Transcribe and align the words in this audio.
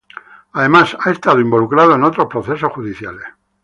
Además, 0.53 0.97
ha 0.99 1.11
estado 1.11 1.39
involucrado 1.39 1.93
en 1.93 2.03
otros 2.03 2.25
procesos 2.25 2.71
judiciales. 2.73 3.21